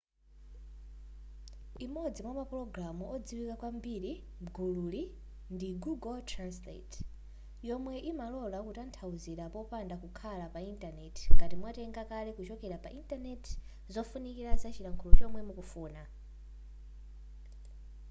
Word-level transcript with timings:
imodzi 1.85 2.19
mwa 2.23 2.33
mapulogalamu 2.39 3.03
odziwika 3.15 3.55
kwambiri 3.61 4.11
m'gululi 4.43 5.03
ndi 5.53 5.67
google 5.83 6.19
translate 6.31 6.95
yomwe 7.67 7.93
imalola 8.11 8.57
kutanthauzira 8.65 9.43
popanda 9.55 9.95
kukhala 10.01 10.45
pa 10.53 10.59
intaneti 10.71 11.23
ngati 11.35 11.55
mwatenga 11.59 12.03
kale 12.09 12.29
kuchokera 12.37 12.77
pa 12.83 12.89
intanenti 12.99 13.53
zofunikira 13.93 14.51
zachilankhulo 14.61 15.13
chomwe 15.19 15.41
mukufuna 15.47 16.01